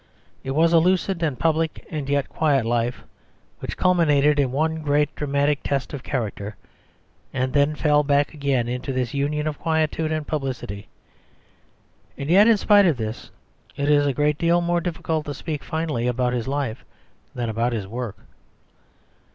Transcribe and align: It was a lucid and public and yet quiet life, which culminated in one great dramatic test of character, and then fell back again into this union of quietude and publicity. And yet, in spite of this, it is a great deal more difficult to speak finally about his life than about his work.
It 0.43 0.55
was 0.55 0.73
a 0.73 0.79
lucid 0.79 1.21
and 1.21 1.37
public 1.37 1.85
and 1.91 2.09
yet 2.09 2.27
quiet 2.27 2.65
life, 2.65 3.03
which 3.59 3.77
culminated 3.77 4.39
in 4.39 4.51
one 4.51 4.81
great 4.81 5.13
dramatic 5.15 5.61
test 5.61 5.93
of 5.93 6.01
character, 6.01 6.55
and 7.31 7.53
then 7.53 7.75
fell 7.75 8.01
back 8.01 8.33
again 8.33 8.67
into 8.67 8.93
this 8.93 9.13
union 9.13 9.45
of 9.45 9.59
quietude 9.59 10.11
and 10.11 10.25
publicity. 10.25 10.87
And 12.17 12.31
yet, 12.31 12.47
in 12.47 12.57
spite 12.57 12.87
of 12.87 12.97
this, 12.97 13.29
it 13.77 13.91
is 13.91 14.07
a 14.07 14.11
great 14.11 14.39
deal 14.39 14.59
more 14.59 14.81
difficult 14.81 15.25
to 15.27 15.35
speak 15.35 15.63
finally 15.63 16.07
about 16.07 16.33
his 16.33 16.47
life 16.47 16.83
than 17.35 17.47
about 17.47 17.71
his 17.71 17.85
work. 17.85 18.17